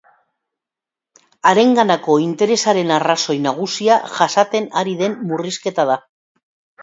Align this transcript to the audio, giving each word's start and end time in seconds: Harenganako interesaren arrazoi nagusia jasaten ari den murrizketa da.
Harenganako 1.49 2.15
interesaren 2.27 2.93
arrazoi 2.95 3.37
nagusia 3.45 3.97
jasaten 4.15 4.67
ari 4.81 4.95
den 5.03 5.19
murrizketa 5.33 5.85
da. 5.91 5.99